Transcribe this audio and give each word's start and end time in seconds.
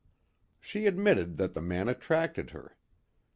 She 0.59 0.87
admitted 0.87 1.37
that 1.37 1.53
the 1.53 1.61
man 1.61 1.87
attracted 1.87 2.49
her. 2.49 2.75